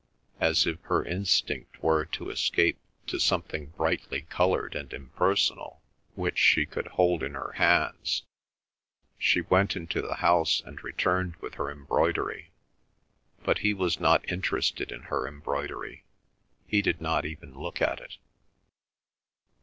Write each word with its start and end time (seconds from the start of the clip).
As 0.39 0.65
if 0.65 0.81
her 0.85 1.05
instinct 1.05 1.83
were 1.83 2.05
to 2.05 2.31
escape 2.31 2.79
to 3.05 3.19
something 3.19 3.67
brightly 3.77 4.23
coloured 4.23 4.73
and 4.73 4.91
impersonal, 4.91 5.79
which 6.15 6.39
she 6.39 6.65
could 6.65 6.87
hold 6.87 7.21
in 7.21 7.35
her 7.35 7.51
hands, 7.51 8.23
she 9.19 9.41
went 9.41 9.75
into 9.75 10.01
the 10.01 10.15
house 10.15 10.59
and 10.65 10.83
returned 10.83 11.35
with 11.35 11.53
her 11.53 11.69
embroidery. 11.69 12.49
But 13.43 13.59
he 13.59 13.75
was 13.75 13.99
not 13.99 14.27
interested 14.27 14.91
in 14.91 15.03
her 15.03 15.27
embroidery; 15.27 16.03
he 16.65 16.81
did 16.81 16.99
not 16.99 17.23
even 17.23 17.53
look 17.53 17.79
at 17.79 17.99
it. 17.99 18.17